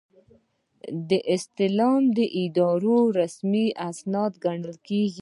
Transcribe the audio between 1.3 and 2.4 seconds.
استعلام د